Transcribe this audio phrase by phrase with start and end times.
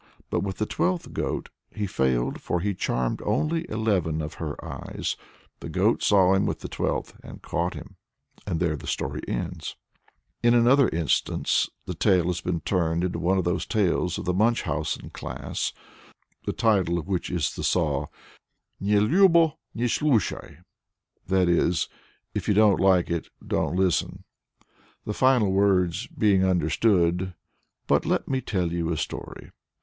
[0.31, 5.15] But with the twelfth goat he failed, for he charmed only eleven of her eyes.
[5.59, 7.97] The goat saw him with the twelfth and caught him,"
[8.47, 9.75] and there the story ends.
[10.41, 14.33] In another instance the myth has been turned into one of those tales of the
[14.33, 15.71] Munchausen class,
[16.47, 18.07] the title of which is the "saw"
[18.79, 20.63] Ne lyubo, ne slushai,
[21.29, 21.73] i.e.,
[22.33, 23.11] "If you don't like,
[23.45, 24.23] don't listen"
[25.05, 27.35] the final words being understood;
[27.85, 29.51] "but let me tell you a story."